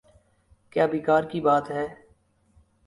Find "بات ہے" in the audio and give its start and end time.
1.41-1.85